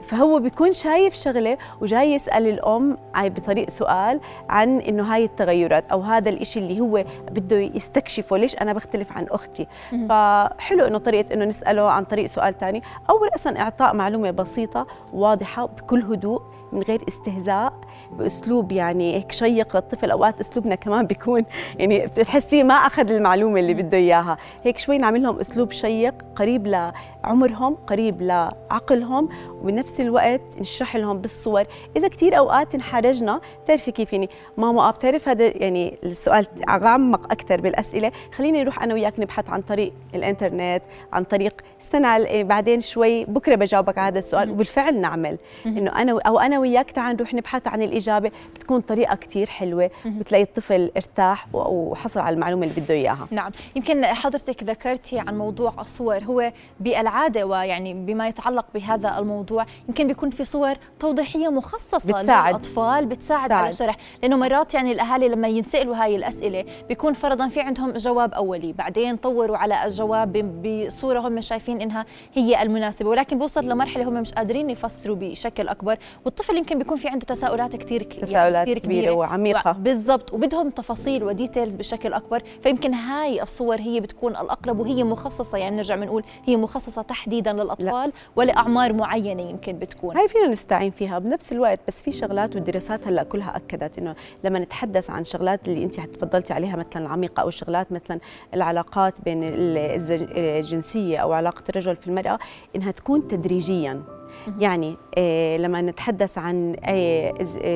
فهو 0.04 0.40
بيكون 0.40 0.72
شايف 0.72 1.16
شغلة 1.16 1.58
وجاي 1.82 2.14
يسأل 2.14 2.48
الأم 2.48 2.98
بطريق 3.18 3.70
سؤال 3.70 4.20
عن 4.50 4.80
إنه 4.80 5.04
هاي 5.04 5.26
التغيرات 5.26 5.92
أو 5.92 6.02
هذا 6.02 6.30
الإشي 6.30 6.60
اللي 6.60 6.80
هو 6.80 7.06
بده 7.32 7.58
يستكشفه 7.58 8.38
ليش 8.38 8.56
أنا 8.56 8.74
بختلف 8.74 9.12
عن 9.12 9.28
أختي؟ 9.32 9.68
فحلو 10.10 10.88
إنه 10.88 10.98
طريقة 10.98 11.34
إنه 11.34 11.46
نسأله 11.56 11.92
عن 11.92 12.04
طريق 12.04 12.26
سؤال 12.26 12.58
ثاني 12.58 12.84
أو 13.10 13.24
راسا 13.24 13.60
إعطاء 13.60 13.96
معلومة 13.96 14.32
بسيطة 14.32 14.88
واضحة 15.14 15.66
بكل 15.66 16.02
هدوء. 16.02 16.42
من 16.74 16.82
غير 16.82 17.02
استهزاء 17.08 17.74
بأسلوب 18.12 18.72
يعني 18.72 19.16
هيك 19.16 19.32
شيق 19.32 19.76
للطفل. 19.76 20.12
أوقات 20.12 20.40
أسلوبنا 20.40 20.76
كمان 20.76 21.06
بيكون 21.06 21.46
يعني 21.80 22.08
بتحسيه 22.08 22.64
ما 22.64 22.74
أخذ 22.74 23.12
المعلومة 23.12 23.60
اللي 23.60 23.74
بده 23.74 23.98
إياها. 23.98 24.38
هيك 24.64 24.78
شوي 24.78 24.98
نعمل 24.98 25.24
لهم 25.24 25.40
أسلوب 25.40 25.72
شيق 25.72 26.14
قريب 26.36 26.68
لعمرهم 26.68 27.78
قريب 27.88 28.22
لعقلهم 28.22 29.30
وبنفس 29.62 30.02
الوقت 30.02 30.60
نشرح 30.60 30.96
لهم 30.96 31.18
بالصور. 31.18 31.64
إذا 31.98 32.08
كثير 32.08 32.38
أوقات 32.38 32.76
انحرجنا 32.76 33.42
بتعرفي 33.64 33.92
كيف 33.92 34.14
يعني. 34.14 34.30
ماما 34.58 34.92
بتعرف 34.92 35.30
هذا 35.30 35.58
يعني 35.58 35.98
السؤال 36.04 36.46
عمق 36.68 37.32
أكثر 37.32 37.62
بالأسئلة. 37.62 38.12
خليني 38.32 38.64
نروح 38.64 38.84
أنا 38.84 38.94
وياك 38.94 39.20
نبحث 39.20 39.50
عن 39.50 39.62
طريق 39.62 39.94
الإنترنت 40.16 40.82
عن 41.14 41.24
طريق 41.24 41.62
استنى 41.82 42.44
بعدين 42.44 42.82
شوي 42.82 43.26
بكرة 43.26 43.56
بجاوبك 43.56 43.98
على 43.98 44.08
هذا 44.08 44.20
السؤال. 44.20 44.52
وبالفعل 44.52 45.02
نعمل. 45.02 45.38
إنه 45.66 46.02
أنا 46.02 46.20
أو 46.22 46.40
أنا 46.40 46.60
وياك 46.66 46.92
تعال 46.92 47.16
نروح 47.16 47.34
نبحث 47.34 47.68
عن 47.68 47.82
الإجابة. 47.82 48.32
بتكون 48.56 48.82
طريقة 48.82 49.16
كثير 49.16 49.50
حلوة. 49.50 49.92
بتلاقي 50.06 50.44
الطفل 50.44 50.92
ارتاح 50.98 51.48
وحصل 51.54 52.20
على 52.20 52.34
المعلومة 52.34 52.68
اللي 52.68 52.82
بده 52.82 52.94
إياها. 52.94 53.28
نعم. 53.32 53.52
يمكن 53.76 54.06
حضرتك 54.06 54.64
ذكرتي 54.64 55.20
عن 55.20 55.38
موضوع 55.38 55.74
الصور. 55.80 56.24
هو 56.24 56.52
بالعادة 56.80 57.46
ويعني 57.46 57.94
بما 57.94 58.28
يتعلق 58.28 58.66
بهذا 58.74 59.18
الموضوع 59.20 59.66
يمكن 59.88 60.08
بيكون 60.08 60.30
في 60.30 60.46
صور 60.46 60.74
توضيحية 61.00 61.50
مخصصة 61.50 61.98
بتساعد. 61.98 62.54
للأطفال 62.54 63.06
بتساعد 63.06 63.10
بتساعد. 63.10 63.52
على 63.52 63.68
الشرح 63.68 63.96
لأنه 64.22 64.38
مرات 64.38 64.74
يعني 64.74 64.92
الأهالي 64.92 65.28
لما 65.28 65.48
ينسألوا 65.48 65.96
هاي 65.96 66.16
الأسئلة 66.16 66.66
بيكون 66.88 67.14
فرضا 67.14 67.48
في 67.48 67.62
عندهم 67.62 67.92
جواب 67.92 68.34
أولي. 68.34 68.74
بعدين 68.74 69.18
طوروا 69.18 69.58
على 69.58 69.86
الجواب 69.86 70.62
بصورة 70.64 71.20
هم 71.20 71.42
شايفين 71.42 71.82
إنها 71.82 72.06
هي 72.34 72.62
المناسبة. 72.62 73.10
ولكن 73.10 73.40
بوصل 73.40 73.70
لمرحلة 73.70 74.10
هم 74.10 74.14
مش 74.14 74.34
قادرين 74.34 74.70
يفسروا 74.70 75.16
بشكل 75.20 75.68
أكبر. 75.68 75.98
والطفل 76.26 76.45
يمكن 76.54 76.78
بيكون 76.78 76.98
في 76.98 77.08
عنده 77.08 77.26
تساؤلات 77.26 77.76
كثير 77.76 78.02
تساؤلات 78.04 78.68
يعني 78.68 78.80
كبيرة, 78.80 79.02
كبيرة. 79.02 79.12
وعميقة. 79.12 79.72
بالضبط. 79.72 80.34
وبدهم 80.34 80.70
تفاصيل 80.70 81.24
وديتيلز 81.24 81.76
بشكل 81.76 82.14
أكبر. 82.14 82.44
فيمكن 82.64 82.94
هاي 82.94 83.42
الصور 83.42 83.80
هي 83.80 84.00
بتكون 84.00 84.32
الأقرب 84.32 84.80
وهي 84.80 85.04
مخصصة 85.04 85.58
يعني 85.58 85.76
نرجع 85.76 85.96
بنقول 85.96 86.24
هي 86.46 86.58
مخصصة 86.58 87.02
تحديدا 87.02 87.54
للأطفال 87.54 88.12
ولا 88.36 88.58
اعمار 88.58 88.94
معينة 88.94 89.42
يمكن 89.50 89.74
بتكون. 89.74 90.18
هاي 90.18 90.28
فينا 90.28 90.48
نستعين 90.48 90.92
فيها 90.92 91.20
بنفس 91.20 91.52
الوقت 91.52 91.80
بس 91.88 92.02
في 92.02 92.12
شغلات 92.12 92.56
والدراسات 92.56 93.08
هلأ 93.08 93.24
كلها 93.24 93.56
أكدت 93.56 93.98
إنه 93.98 94.16
لما 94.44 94.60
نتحدث 94.60 95.10
عن 95.10 95.24
شغلات 95.24 95.68
اللي 95.68 95.84
أنت 95.84 96.00
تفضلتي 96.00 96.54
عليها 96.54 96.76
مثلا 96.76 97.06
العميقة 97.06 97.42
أو 97.42 97.48
الشغلات 97.48 97.92
مثلا 97.92 98.20
العلاقات 98.54 99.22
بين 99.22 99.40
الجنسية 99.44 101.18
أو 101.18 101.34
علاقة 101.34 101.64
الرجل 101.70 101.96
في 101.96 102.08
المرأة 102.08 102.40
إنها 102.76 102.92
تكون 102.92 103.28
تدريجيا. 103.28 104.15
يعني 104.60 104.98
إيه 105.18 105.58
لما 105.58 105.82
نتحدث 105.82 106.38
عن 106.38 106.74
إيه 106.74 107.34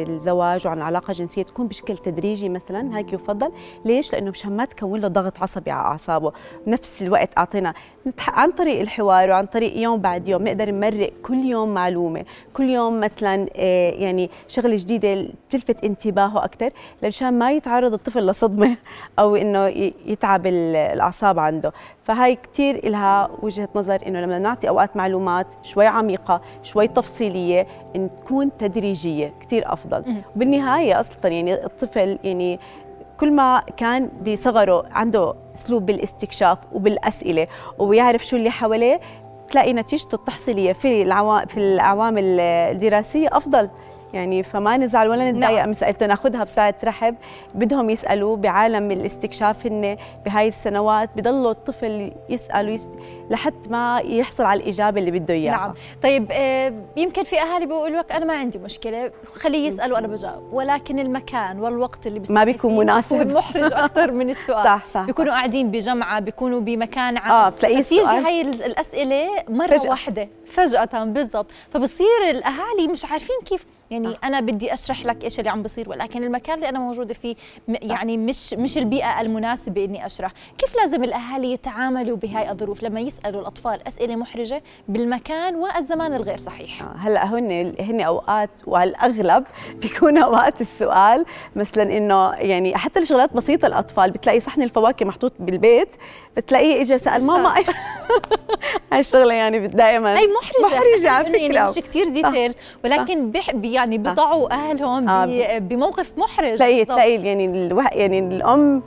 الزواج 0.10 0.68
وعن 0.68 0.82
علاقه 0.82 1.13
جنسيه 1.13 1.44
تكون 1.44 1.68
بشكل 1.68 1.98
تدريجي 1.98 2.50
مثلا 2.50 2.98
هيك 2.98 3.13
يفضل. 3.13 3.51
ليش؟ 3.86 4.13
لأنه 4.13 4.30
مشان 4.32 4.58
ما 4.58 4.66
تكون 4.66 5.00
له 5.00 5.08
ضغط 5.08 5.42
عصبي 5.42 5.72
على 5.72 5.86
أعصابه. 5.86 6.32
بنفس 6.68 7.01
الوقت 7.01 7.38
أعطينا 7.38 7.74
عن 8.28 8.51
طريق 8.51 8.80
الحوار 8.80 9.30
وعن 9.30 9.46
طريق 9.46 9.78
يوم 9.78 10.01
بعد 10.01 10.28
يوم 10.28 10.44
نقدر 10.44 10.72
نمرق 10.72 11.12
كل 11.24 11.38
يوم 11.38 11.74
معلومة 11.74 12.25
كل 12.54 12.70
يوم 12.70 13.00
مثلا 13.00 13.48
إيه 13.56 14.04
يعني 14.04 14.30
شغلة 14.48 14.75
جديدة 14.75 15.28
تلفت 15.50 15.84
انتباهه 15.84 16.46
أكثر 16.46 16.70
لمشان 17.04 17.39
ما 17.39 17.51
يتعرض 17.51 17.94
الطفل 17.94 18.28
لصدمة 18.28 18.78
أو 19.20 19.36
إنه 19.36 19.68
يتعب 20.06 20.48
الأعصاب 20.48 21.39
عنده. 21.39 21.74
فهاي 22.04 22.36
كثير 22.36 22.89
لها 22.89 23.30
وجهة 23.42 23.70
نظر 23.75 23.98
إنه 24.08 24.22
لما 24.22 24.39
نعطي 24.39 24.70
أوقات 24.70 24.98
معلومات 24.98 25.54
شوي 25.63 25.88
عميقة 25.88 26.42
شوي 26.63 26.88
تفصيلية 26.88 27.68
ان 27.96 28.10
تكون 28.10 28.58
تدريجية 28.58 29.34
كثير 29.39 29.74
أفضل. 29.74 30.04
وبالنهاية 30.36 31.00
أصلا 31.00 31.28
يعني 31.32 31.66
الطفل 31.66 32.20
يعني 32.24 32.60
كل 33.20 33.32
ما 33.32 33.64
كان 33.78 34.10
بصغره 34.28 34.86
عنده 34.92 35.34
أسلوب 35.56 35.86
بالاستكشاف 35.86 36.58
وبالأسئلة 36.72 37.48
ويعرف 37.78 38.26
شو 38.26 38.36
اللي 38.36 38.50
حواليه 38.50 39.00
تلاقي 39.50 39.74
نتيجته 39.74 40.16
التحصيلية 40.16 40.74
في 40.74 41.02
العوامل 41.58 42.40
الدراسية 42.40 43.28
أفضل. 43.32 43.70
يعني 44.13 44.44
فما 44.44 44.78
نزعل 44.78 45.10
ولا 45.10 45.32
نتضايق. 45.32 45.60
نعم. 45.60 45.68
من 45.68 45.74
سألته 45.74 46.06
ناخذها 46.06 46.44
بساعة 46.44 46.75
رحب. 46.84 47.16
بدهم 47.56 47.89
يسألوا 47.89 48.38
بعالم 48.38 48.92
الاستكشاف 48.92 49.66
هن 49.66 49.98
بهاي 50.25 50.48
السنوات. 50.48 51.10
بضلوا 51.16 51.51
الطفل 51.51 52.12
يسأل 52.30 52.70
ويس... 52.70 52.88
لحد 53.30 53.70
ما 53.70 54.01
يحصل 54.06 54.44
على 54.44 54.63
الإجابة 54.63 55.00
اللي 55.00 55.12
بده 55.12 55.34
إياها. 55.34 55.51
نعم. 55.51 55.74
طيب 56.04 56.28
آه 56.32 56.74
يمكن 56.98 57.24
في 57.24 57.42
أهالي 57.42 57.66
بيقولوا 57.66 58.00
لك 58.00 58.12
أنا 58.12 58.25
ما 58.25 58.34
عندي 58.34 58.60
مشكلة 58.60 59.12
خليه 59.36 59.68
يسأل 59.68 59.94
وأنا 59.94 60.08
بجاوب. 60.08 60.54
ولكن 60.54 61.00
المكان 61.00 61.60
والوقت 61.60 62.08
اللي 62.08 62.22
ما 62.30 62.44
بيكون 62.44 62.78
مناسب. 62.78 63.18
بيكون 63.18 63.34
محرج 63.34 63.74
أكثر 63.74 64.12
من 64.12 64.30
السؤال. 64.30 64.63
صح 64.63 64.86
صح 64.94 65.01
بيكونوا 65.01 65.34
قاعدين 65.34 65.72
بجمعة 65.72 66.20
بيكونوا 66.20 66.60
بمكان 66.60 67.18
عام. 67.18 67.32
آه 67.32 67.50
بتلاقيه 67.50 67.82
تيجي 67.82 68.01
هاي 68.01 68.42
الأسئلة 68.42 69.30
مرة 69.50 69.78
فجأة. 69.78 69.89
واحدة 69.89 70.30
فجأة 70.46 71.04
بالضبط. 71.04 71.51
فبصير 71.74 72.30
الأهالي 72.30 72.88
مش 72.88 73.06
عارفين 73.06 73.36
كيف 73.46 73.66
يعني 73.91 74.13
صح. 74.13 74.19
أنا 74.24 74.39
بدي 74.39 74.74
أشرح 74.74 75.05
لك 75.05 75.24
إيش 75.24 75.39
اللي 75.39 75.50
عم 75.50 75.63
بصير 75.63 75.89
ولكن 75.89 76.24
المكان 76.24 76.55
اللي 76.55 76.69
أنا 76.69 76.79
موجودة 76.79 77.13
فيه 77.13 77.36
يعني 77.67 78.17
مش 78.17 78.53
مش 78.53 78.77
البيئة 78.77 79.22
المناسبة 79.22 79.86
إني 79.86 80.05
أشرح. 80.05 80.31
كيف 80.58 80.75
لازم 80.75 81.03
الأهالي 81.03 81.51
يتعاملوا 81.53 82.17
بهاي 82.17 82.51
الظروف؟ 82.51 82.84
لما 82.84 83.00
يسألوا 83.00 83.41
الأطفال 83.41 83.88
أسئلة 83.88 84.15
محرجة 84.15 84.63
بالمكان 84.88 85.55
والزمان 85.55 86.13
الغير 86.13 86.38
صحيح. 86.38 86.81
آه، 86.81 86.96
هلأ 86.98 87.25
هن 87.25 87.75
هن 87.79 88.01
أوقات 88.01 88.50
والأغلب 88.67 89.43
بيكون 89.81 90.17
أوقات 90.17 90.62
السؤال 90.62 91.25
مثلا 91.55 91.98
إنه 91.98 92.34
يعني 92.34 92.77
حتى 92.77 93.00
الشغلات 93.00 93.34
بسيطة 93.34 93.65
الأطفال 93.65 94.12
بتلاقي 94.12 94.39
صحن 94.39 94.62
الفواكه 94.62 95.05
محطوط 95.05 95.34
بالبيت 95.39 95.96
بتلاقيه 96.38 96.81
اجى 96.81 96.98
سأل 96.98 97.25
ماما 97.25 97.57
إيش؟ 97.57 97.67
هاي 98.91 99.00
الشغلة 99.00 99.33
يعني 99.33 99.67
دائما. 99.67 100.19
هي 100.19 100.27
محرجة. 100.27 100.75
محرجة 100.75 101.09
على 101.09 101.29
فكره 101.29 101.38
يعني 101.38 101.69
مش 101.71 101.75
كثير 101.75 102.09
ديتيلز 102.09 102.55
ولكن 102.83 103.31
يعني 103.63 103.98
بيضعوا 103.98 104.51
أهلهم 104.51 105.09
آه 105.09 105.57
بموقف 105.57 106.13
محرج. 106.17 106.55
تلاقي 106.55 106.86
تلاقي 106.86 107.15
يعني 107.15 107.45
الوه... 107.45 107.88
يعني 107.91 108.19
الأم 108.19 108.83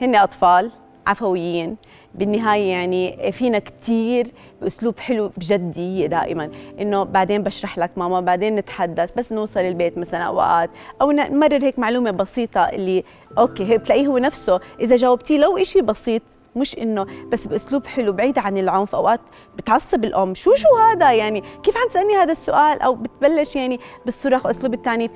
هن 0.00 0.14
أطفال 0.14 0.70
عفويين. 1.06 1.76
بالنهاية 2.14 2.70
يعني 2.70 3.32
فينا 3.32 3.58
كثير 3.58 4.26
بأسلوب 4.62 4.98
حلو 4.98 5.30
بجدية 5.36 6.06
دائما. 6.06 6.50
إنه 6.80 7.02
بعدين 7.02 7.42
بشرح 7.42 7.78
لك 7.78 7.90
ماما 7.96 8.20
بعدين 8.20 8.56
نتحدث 8.56 9.12
بس 9.12 9.32
نوصل 9.32 9.60
البيت 9.60 9.98
مثلا 9.98 10.20
أوقات. 10.22 10.70
أو 11.02 11.10
نمرر 11.10 11.64
هيك 11.64 11.78
معلومة 11.78 12.10
بسيطة 12.10 12.60
اللي 12.60 13.04
أوكي 13.38 13.78
بتلاقيه 13.78 14.06
هو 14.06 14.18
نفسه. 14.18 14.60
إذا 14.80 14.96
جاوبتيه 14.96 15.38
لو 15.38 15.58
إشي 15.58 15.80
بسيط 15.80 16.22
مش 16.56 16.78
إنه 16.78 17.06
بس 17.28 17.46
بأسلوب 17.46 17.86
حلو 17.86 18.12
بعيد 18.12 18.38
عن 18.38 18.58
العنف 18.58 18.94
أوقات 18.94 19.20
بتعصب 19.56 20.04
الأم. 20.04 20.34
شو 20.34 20.54
شو 20.54 20.76
هذا؟ 20.76 21.12
يعني 21.12 21.42
كيف 21.62 21.76
عم 21.76 21.88
تسألني 21.88 22.14
هذا 22.16 22.32
السؤال؟ 22.32 22.80
أو 22.80 22.94
بتبلش 22.94 23.56
يعني 23.56 23.80
بالصراخ 24.04 24.46
واسلوب 24.46 24.74
التعنيف. 24.74 25.10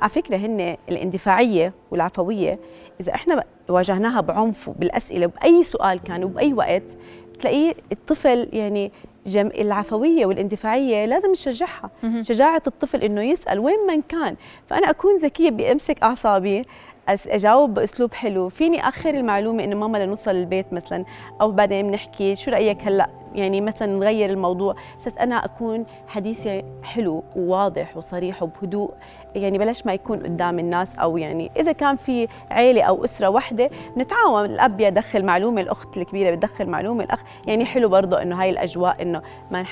على 0.00 0.10
فكرة 0.10 0.36
هن 0.36 0.76
الاندفاعية 0.88 1.72
والعفوية 1.90 2.58
إذا 3.00 3.14
إحنا 3.14 3.44
واجهناها 3.68 4.20
بعنف 4.20 4.68
وبالأسئلة 4.68 5.26
باي 5.26 5.62
سؤال 5.62 5.98
كان 6.00 6.24
وبأي 6.24 6.52
وقت 6.54 6.96
بتلاقيه 7.34 7.74
الطفل 7.92 8.48
يعني 8.52 8.92
جم... 9.26 9.46
العفوية 9.46 10.26
والاندفاعية 10.26 11.04
لازم 11.06 11.30
نشجعها. 11.30 11.90
شجاعة 12.20 12.62
الطفل 12.66 13.02
إنه 13.02 13.22
يسأل 13.22 13.58
وين 13.58 13.86
ما 13.86 14.00
كان. 14.08 14.36
فأنا 14.66 14.90
أكون 14.90 15.16
ذكية 15.16 15.50
بأمسك 15.50 16.02
أعصابي 16.02 16.64
أجاوب 17.08 17.74
بأسلوب 17.74 18.14
حلو. 18.14 18.48
فيني 18.48 18.88
آخر 18.88 19.10
المعلومة 19.10 19.64
انه 19.64 19.76
ماما 19.76 19.98
لنوصل 19.98 20.30
البيت 20.30 20.72
مثلا 20.72 21.04
أو 21.40 21.50
بعدين 21.50 21.86
بنحكي 21.86 22.36
شو 22.36 22.50
رأيك 22.50 22.86
هلأ؟ 22.86 23.08
يعني 23.34 23.60
مثلا 23.60 23.98
نغير 23.98 24.30
الموضوع. 24.30 24.74
بس 24.96 25.18
أنا 25.18 25.44
أكون 25.44 25.86
حديثي 26.08 26.62
حلو 26.82 27.24
وواضح 27.36 27.96
وصريح 27.96 28.42
وبهدوء. 28.42 28.90
يعني 29.34 29.58
بلاش 29.58 29.86
ما 29.86 29.94
يكون 29.94 30.18
قدام 30.18 30.58
الناس 30.58 30.96
أو 30.96 31.16
يعني 31.16 31.50
إذا 31.56 31.72
كان 31.72 31.96
في 31.96 32.28
عيلة 32.50 32.82
أو 32.82 33.04
أسرة 33.04 33.28
وحدة 33.28 33.70
نتعاون. 33.96 34.44
الأب 34.44 34.80
يدخل 34.80 35.24
معلومة 35.24 35.60
الأخت 35.60 35.96
الكبيرة 35.96 36.34
بتدخل 36.34 36.66
معلومة 36.66 37.04
الأخ 37.04 37.22
يعني 37.46 37.64
حلو 37.64 37.88
برضه 37.88 38.22
إنه 38.22 38.42
هاي 38.42 38.50
الأجواء 38.50 39.02
إنه 39.02 39.22
ما 39.50 39.64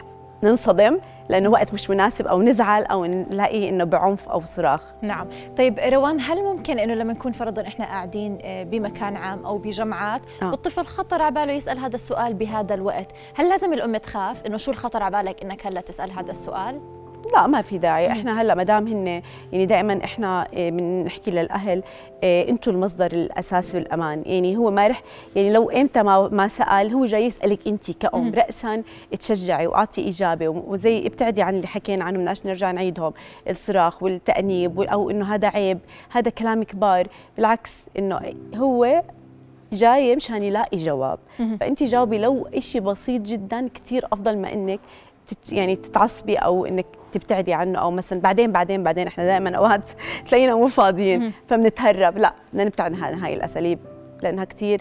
ننصدم 0.42 0.99
لأنه 1.28 1.49
وقت 1.49 1.75
مش 1.75 1.90
مناسب 1.90 2.26
أو 2.26 2.42
نزعل 2.42 2.84
أو 2.84 3.04
نلاقي 3.04 3.68
إنه 3.68 3.84
بعنف 3.84 4.28
أو 4.28 4.44
صراخ. 4.44 4.80
نعم. 5.02 5.28
طيب 5.56 5.78
روان 5.78 6.20
هل 6.20 6.42
ممكن 6.42 6.78
إنه 6.78 6.94
لما 6.94 7.12
نكون 7.12 7.32
فرضا 7.32 7.62
إحنا 7.62 7.84
قاعدين 7.84 8.38
آه، 8.42 8.62
بمكان 8.62 9.16
عام 9.16 9.46
أو 9.46 9.58
بجمعات 9.58 10.22
آه. 10.42 10.50
والطفل 10.50 10.84
خطر 10.84 11.22
على 11.22 11.34
باله 11.34 11.52
يسأل 11.52 11.78
هذا 11.78 11.94
السؤال 11.94 12.34
بهذا 12.34 12.75
الوقت؟ 12.75 13.12
هل 13.34 13.49
لازم 13.49 13.72
الأم 13.72 13.96
تخاف 13.96 14.46
إنه 14.46 14.56
شو 14.56 14.70
الخطر 14.70 15.02
على 15.02 15.22
بالك 15.22 15.42
إنك 15.42 15.66
هلأ 15.66 15.80
تسأل 15.80 16.11
هذا 16.11 16.30
السؤال؟ 16.30 17.01
لا 17.32 17.46
ما 17.46 17.62
في 17.62 17.78
داعي. 17.78 18.12
إحنا 18.12 18.42
هلأ 18.42 18.54
ما 18.54 18.62
دام 18.62 18.86
هن 18.86 19.06
يعني 19.52 19.66
دائما 19.66 20.04
إحنا 20.04 20.48
بنحكي 20.52 21.30
آه، 21.30 21.34
للأهل 21.34 21.82
آه، 22.24 22.48
أنتم 22.48 22.70
المصدر 22.70 23.12
الاساسي 23.12 23.76
والأمان. 23.76 24.22
يعني 24.26 24.56
هو 24.56 24.70
ما 24.70 24.86
رح 24.86 25.02
يعني 25.36 25.52
لو 25.52 25.70
إمتى 25.70 26.02
ما 26.02 26.28
ما 26.28 26.48
سأل 26.48 26.92
هو 26.92 27.04
جاي 27.04 27.26
يسألك 27.26 27.68
انت 27.68 27.90
كأم. 27.90 28.34
راسا 28.34 28.82
تشجعي 29.20 29.66
وأعطي 29.66 30.08
إجابة. 30.08 30.48
وزي 30.48 31.06
ابتعدي 31.06 31.42
عن 31.42 31.54
اللي 31.54 31.66
حكينا 31.66 32.04
عنه 32.04 32.18
بدناش 32.18 32.46
نرجع 32.46 32.70
نعيدهم. 32.70 33.12
الصراخ 33.48 34.02
والتأنيب 34.02 34.80
أو 34.80 35.10
إنه 35.10 35.34
هذا 35.34 35.48
عيب 35.48 35.78
هذا 36.10 36.30
كلام 36.30 36.62
كبار. 36.62 37.08
بالعكس 37.36 37.86
إنه 37.98 38.20
هو 38.54 39.02
جاي 39.72 40.16
مشان 40.16 40.42
يلاقي 40.42 40.76
جواب. 40.76 41.18
فانت 41.60 41.82
جاوبي 41.82 42.18
لو 42.18 42.48
شيء 42.58 42.80
بسيط 42.80 43.22
جدا 43.22 43.68
كثير 43.74 44.06
أفضل 44.12 44.38
ما 44.38 44.52
إنك 44.52 44.80
يعني 45.52 45.76
تتعصبي 45.76 46.36
أو 46.36 46.66
إنك 46.66 46.86
تبتعدي 47.12 47.54
عنه 47.54 47.78
أو 47.78 47.90
مثلا 47.90 48.21
بعدين 48.21 48.52
بعدين 48.52 48.83
بعدين 48.83 49.07
إحنا 49.07 49.25
دائما 49.25 49.57
اوقات 49.57 49.90
تلاقينا 50.28 50.54
مو 50.54 50.66
فاضيين 50.66 51.33
فبنتهرب. 51.49 52.19
لا 52.19 52.35
بدنا 52.52 52.64
نبتعد 52.64 53.02
عن 53.02 53.14
هاي 53.14 53.35
الاساليب. 53.35 53.78
لأنها 54.23 54.45
كثير 54.45 54.81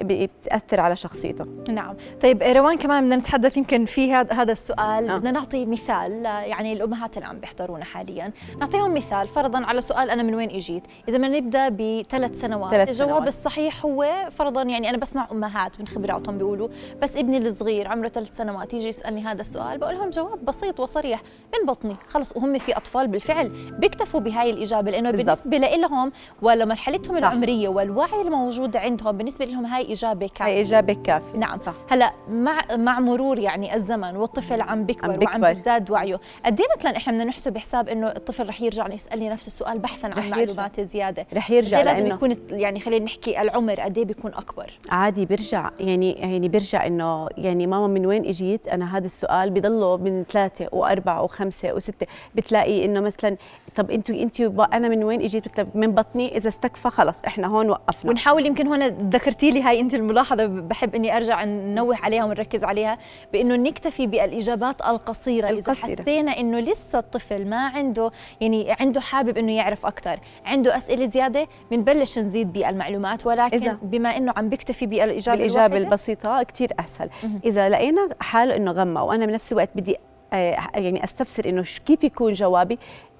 بتأثر 0.00 0.80
على 0.80 0.96
شخصيته. 0.96 1.46
نعم. 1.68 1.96
طيب 2.22 2.42
روان 2.42 2.78
كمان 2.78 3.04
بدنا 3.04 3.16
نتحدث 3.16 3.56
يمكن 3.56 3.84
في 3.84 4.12
هذا 4.12 4.52
السؤال. 4.52 5.10
آه. 5.10 5.18
بدنا 5.18 5.30
نعطي 5.30 5.66
مثال 5.66 6.24
يعني 6.24 6.72
الأمهات 6.72 7.16
اللي 7.16 7.28
عم 7.28 7.40
بيحضرونا 7.40 7.84
حاليا. 7.84 8.32
نعطيهم 8.60 8.94
مثال 8.94 9.28
فرضا 9.28 9.64
على 9.64 9.80
سؤال 9.80 10.10
أنا 10.10 10.22
من 10.22 10.34
وين 10.34 10.50
إجيت. 10.50 10.82
إذا 11.08 11.18
بدنا 11.18 11.40
نبدأ 11.40 11.68
بثلاث 11.68 12.40
سنوات. 12.40 12.70
ثلاث 12.70 12.88
الجواب 12.88 13.08
سنوات. 13.08 13.28
الصحيح 13.28 13.84
هو 13.84 14.28
فرضا 14.30 14.62
يعني 14.62 14.90
أنا 14.90 14.98
بسمع 14.98 15.28
أمهات 15.32 15.80
من 15.80 15.86
خبراتهم 15.86 16.38
بيقولوا 16.38 16.68
بس 17.02 17.16
ابني 17.16 17.38
الصغير 17.38 17.88
عمره 17.88 18.08
ثلاث 18.08 18.36
سنوات 18.36 18.74
يجي 18.74 18.88
يسألني 18.88 19.20
هذا 19.20 19.40
السؤال 19.40 19.78
بقول 19.78 19.94
لهم 19.94 20.10
جواب 20.10 20.44
بسيط 20.44 20.80
وصريح. 20.80 21.22
من 21.60 21.66
بطني. 21.66 21.96
خلص 22.08 22.36
وهم 22.36 22.58
في 22.58 22.76
أطفال 22.76 23.08
بالفعل 23.08 23.52
بيكتفوا 23.78 24.20
بهاي 24.20 24.50
الإجابة 24.50 24.90
لأنه 24.90 25.10
بالضبط. 25.10 25.48
بالنسبة 25.48 25.76
لهم 25.76 26.12
ولمرحلتهم 26.42 27.16
العمرية 27.16 27.68
والوعي 27.68 28.22
الموجود 28.22 28.61
موجوده 28.62 28.80
عندهم. 28.80 29.16
بالنسبة 29.16 29.44
لهم 29.44 29.66
هاي 29.66 29.92
إجابة 29.92 30.26
كافية. 30.26 30.44
هاي 30.44 30.60
إجابة 30.60 30.92
كافية 30.92 31.38
نعم. 31.38 31.58
صح. 31.58 31.74
هلا 31.90 32.12
مع 32.30 32.60
مع 32.76 33.00
مرور 33.00 33.38
يعني 33.38 33.74
الزمن 33.74 34.16
والطفل 34.16 34.60
عم 34.60 34.86
بيكبر, 34.86 35.12
عم 35.12 35.18
بيكبر. 35.18 35.32
وعم 35.32 35.40
بيزداد 35.40 35.90
وعيه 35.90 36.20
قد 36.46 36.60
إيه 36.60 36.66
مثلا 36.78 36.96
إحنا 36.96 37.12
بدنا 37.12 37.24
نحسب 37.24 37.58
حساب 37.58 37.88
إنه 37.88 38.06
الطفل 38.08 38.48
رح 38.48 38.62
يرجع 38.62 38.88
يسالني 38.88 39.28
نفس 39.28 39.46
السؤال 39.46 39.78
بحثا 39.78 40.06
عن 40.06 40.30
معلومات 40.30 40.80
زيادة؟ 40.80 41.26
رح 41.34 41.50
يرجع 41.50 41.78
إيه 41.78 41.84
لازم 41.84 42.06
يكون 42.06 42.34
يعني 42.50 42.80
خلينا 42.80 43.04
نحكي 43.04 43.42
العمر 43.42 43.80
قد 43.80 43.98
إيه 43.98 44.04
بيكون 44.04 44.34
أكبر؟ 44.34 44.72
عادي 44.90 45.26
بيرجع. 45.26 45.70
يعني 45.80 46.12
يعني 46.12 46.48
بيرجع 46.48 46.86
انه 46.86 47.28
يعني 47.36 47.66
ماما 47.66 47.86
من 47.86 48.06
وين 48.06 48.24
إجيت؟ 48.26 48.68
أنا 48.68 48.96
هذا 48.96 49.06
السؤال 49.06 49.50
بضله 49.50 49.96
من 49.96 50.24
ثلاثة 50.32 50.68
وأربعة 50.72 51.22
وخمسة 51.22 51.74
وستة. 51.74 52.06
بتلاقي 52.34 52.84
إنه 52.84 53.00
مثلا 53.00 53.36
طب 53.76 53.90
أنتوا 53.90 54.14
أنتوا 54.14 54.64
أنا 54.76 54.88
من 54.88 55.04
وين 55.04 55.22
إجيت؟ 55.22 55.76
من 55.76 55.92
بطني 55.94 56.36
إذا 56.36 56.48
استكفى 56.48 56.90
خلص 56.90 57.20
إحنا 57.26 57.46
هون 57.46 57.70
وقفنا. 57.70 58.10
ونحاول 58.10 58.46
يمكن 58.52 58.66
هون 58.66 58.86
ذكرتي 59.08 59.50
لي 59.50 59.62
هاي 59.62 59.80
أنت 59.80 59.94
الملاحظة 59.94 60.46
بحب 60.46 60.94
إني 60.94 61.16
أرجع 61.16 61.44
ننوه 61.44 61.96
عليها 61.96 62.24
ونركز 62.24 62.64
عليها 62.64 62.98
بإنه 63.32 63.56
نكتفي 63.56 64.06
بالإجابات 64.06 64.80
القصيرة, 64.80 65.48
القصيرة. 65.48 65.92
اذا 65.92 66.02
حسينا 66.02 66.38
إنه 66.38 66.60
لسه 66.60 66.98
الطفل 66.98 67.48
ما 67.48 67.66
عنده 67.66 68.10
يعني 68.40 68.76
عنده 68.80 69.00
حابب 69.00 69.38
إنه 69.38 69.52
يعرف 69.52 69.86
أكثر 69.86 70.20
عنده 70.44 70.76
أسئلة 70.76 71.06
زيادة 71.06 71.48
بنبلش 71.70 72.18
نزيد 72.18 72.52
بالمعلومات 72.52 73.26
ولكن 73.26 73.56
إذا 73.56 73.78
بما 73.82 74.16
إنه 74.16 74.32
عم 74.36 74.48
بيكتفي 74.48 74.86
بالإجابة 74.86 75.38
بالإجابة 75.38 75.76
البسيطة 75.76 76.42
كثير 76.42 76.72
أسهل 76.80 77.10
إذا 77.44 77.68
لقينا 77.68 78.08
حاله 78.20 78.56
إنه 78.56 78.70
غمى 78.70 79.00
وأنا 79.00 79.26
بنفس 79.26 79.52
الوقت 79.52 79.70
بدي 79.74 79.96
آه، 80.32 80.56
يعني 80.74 81.04
أستفسر 81.04 81.48
إنه 81.48 81.64
كيف 81.86 82.04
يكون 82.04 82.32
جوابي 82.32 82.78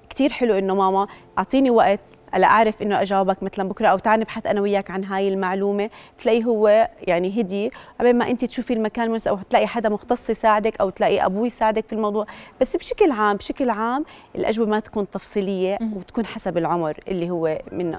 كثير 0.09 0.33
حلو 0.33 0.57
إنه 0.57 0.75
ماما 0.75 1.07
أعطيني 1.37 1.69
وقت 1.69 1.99
لاعرف 2.37 2.81
إنه 2.81 3.01
إجاوبك 3.01 3.43
مثلا 3.43 3.69
بكرة 3.69 3.87
أو 3.87 3.97
تعال 3.97 4.19
نبحث 4.19 4.47
أنا 4.47 4.61
وياك 4.61 4.91
عن 4.91 5.03
هاي 5.03 5.27
المعلومة. 5.27 5.89
بتلاقيه 6.17 6.43
هو 6.43 6.89
يعني 7.01 7.41
هدي. 7.41 7.71
قبل 7.99 8.13
ما 8.13 8.27
انت 8.27 8.45
تشوفي 8.45 8.73
المكان 8.73 9.05
المناسب 9.05 9.27
أو 9.27 9.39
تلاقي 9.49 9.67
حدا 9.67 9.89
مختص 9.89 10.29
يساعدك 10.29 10.81
أو 10.81 10.89
تلاقي 10.89 11.25
أبوي 11.25 11.47
يساعدك 11.47 11.85
في 11.85 11.93
الموضوع. 11.93 12.25
بس 12.61 12.77
بشكل 12.77 13.11
عام 13.11 13.35
بشكل 13.37 13.69
عام 13.69 14.05
الأجوبة 14.35 14.71
ما 14.71 14.79
تكون 14.79 15.09
تفصيلية 15.09 15.77
وتكون 15.95 16.25
حسب 16.25 16.57
العمر 16.57 16.97
اللي 17.07 17.29
هو 17.29 17.57
من 17.71 17.95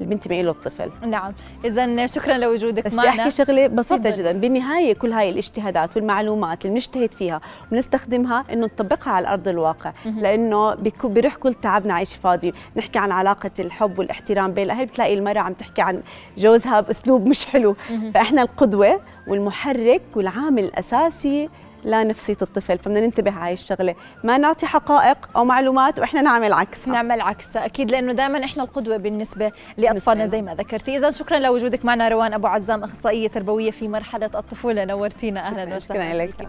البنت 0.00 0.28
له 0.28 0.50
الطفل 0.50 0.90
نعم. 1.06 1.32
اذا 1.64 2.06
شكرا 2.06 2.38
لوجودك 2.38 2.84
بس 2.84 2.94
معنا. 2.94 3.12
بس 3.12 3.18
أحكي 3.18 3.30
شغلة 3.30 3.66
بسيطة 3.66 4.10
فضل. 4.10 4.10
جدا. 4.10 4.32
بالنهايه 4.32 4.94
كل 4.94 5.12
هاي 5.12 5.30
الاجتهادات 5.30 5.96
والمعلومات 5.96 6.64
اللي 6.64 6.74
بنجتهد 6.74 7.12
فيها 7.14 7.40
ونستخدمها 7.72 8.44
إنه 8.52 8.66
نطبقها 8.66 9.12
على 9.12 9.28
أرض 9.28 9.48
الواقع. 9.48 9.92
لأنه 10.04 10.74
بيروح 11.04 11.36
كل 11.36 11.54
تعبنا 11.54 11.94
عيش 11.94 12.14
فاضي. 12.14 12.54
نحكي 12.76 12.98
عن 12.98 13.12
علاقة 13.12 13.50
الحب 13.58 13.98
والاحترام 13.98 14.52
بين 14.52 14.64
الأهل. 14.64 14.86
بتلاقي 14.86 15.14
المرأة 15.14 15.40
عم 15.40 15.52
تحكي 15.52 15.82
عن 15.82 16.02
جوزها 16.38 16.80
بأسلوب 16.80 17.28
مش 17.28 17.44
حلو. 17.46 17.76
فإحنا 18.14 18.42
القدوة 18.42 19.00
والمحرك 19.28 20.02
والعامل 20.14 20.64
الأساسي 20.64 21.48
لنفسيه 21.84 22.36
الطفل 22.42 22.78
فبدنا 22.78 23.00
ننتبه 23.00 23.32
على 23.32 23.44
هاي 23.44 23.52
الشغلة. 23.52 23.94
ما 24.24 24.38
نعطي 24.38 24.66
حقائق 24.66 25.28
أو 25.36 25.44
معلومات 25.44 25.98
وإحنا 25.98 26.20
نعمل 26.20 26.52
عكسها 26.52 26.92
نعمل 26.92 27.20
عكسها 27.20 27.66
أكيد 27.66 27.90
لأنه 27.90 28.12
دائما 28.12 28.44
إحنا 28.44 28.62
القدوة 28.62 28.96
بالنسبة 28.96 29.52
لأطفالنا 29.76 30.26
زي 30.26 30.42
ما 30.42 30.54
ذكرتي. 30.54 30.96
اذا 30.96 31.10
شكرا 31.10 31.38
لوجودك 31.38 31.84
معنا 31.84 32.08
روان 32.08 32.32
أبو 32.32 32.46
عزام 32.46 32.84
أخصائية 32.84 33.28
تربوية 33.28 33.70
في 33.70 33.88
مرحلة 33.88 34.30
الطفولة. 34.34 34.84
نورتينا. 34.84 35.40
أهلا 35.40 35.76
وسهلا 35.76 35.78
شكرا 35.78 36.26
لك. 36.26 36.48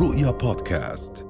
رؤيا 0.00 0.30
بودكاست. 0.30 1.26